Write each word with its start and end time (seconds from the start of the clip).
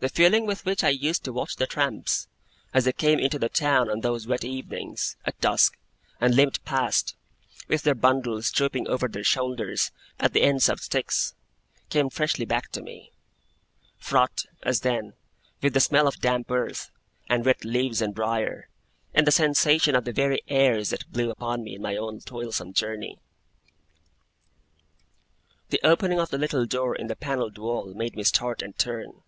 The 0.00 0.10
feeling 0.10 0.44
with 0.44 0.66
which 0.66 0.84
I 0.84 0.90
used 0.90 1.24
to 1.24 1.32
watch 1.32 1.56
the 1.56 1.66
tramps, 1.66 2.28
as 2.74 2.84
they 2.84 2.92
came 2.92 3.18
into 3.18 3.38
the 3.38 3.48
town 3.48 3.88
on 3.88 4.02
those 4.02 4.26
wet 4.26 4.44
evenings, 4.44 5.16
at 5.24 5.40
dusk, 5.40 5.78
and 6.20 6.34
limped 6.34 6.62
past, 6.66 7.16
with 7.68 7.84
their 7.84 7.94
bundles 7.94 8.50
drooping 8.50 8.86
over 8.86 9.08
their 9.08 9.24
shoulders 9.24 9.92
at 10.20 10.34
the 10.34 10.42
ends 10.42 10.68
of 10.68 10.80
sticks, 10.80 11.34
came 11.88 12.10
freshly 12.10 12.44
back 12.44 12.70
to 12.72 12.82
me; 12.82 13.12
fraught, 13.96 14.44
as 14.62 14.80
then, 14.82 15.14
with 15.62 15.72
the 15.72 15.80
smell 15.80 16.06
of 16.06 16.20
damp 16.20 16.50
earth, 16.50 16.90
and 17.30 17.46
wet 17.46 17.64
leaves 17.64 18.02
and 18.02 18.14
briar, 18.14 18.68
and 19.14 19.26
the 19.26 19.32
sensation 19.32 19.96
of 19.96 20.04
the 20.04 20.12
very 20.12 20.42
airs 20.48 20.90
that 20.90 21.10
blew 21.10 21.30
upon 21.30 21.64
me 21.64 21.74
in 21.76 21.80
my 21.80 21.96
own 21.96 22.20
toilsome 22.20 22.74
journey. 22.74 23.18
The 25.70 25.80
opening 25.82 26.20
of 26.20 26.28
the 26.28 26.36
little 26.36 26.66
door 26.66 26.94
in 26.94 27.06
the 27.06 27.16
panelled 27.16 27.56
wall 27.56 27.94
made 27.94 28.16
me 28.16 28.22
start 28.24 28.60
and 28.60 28.76
turn. 28.76 29.22